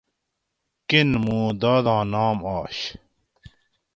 کِین 0.87 1.09
مُوں 1.25 1.47
داداں 1.61 2.03
نام 2.13 2.37
آش 2.57 2.77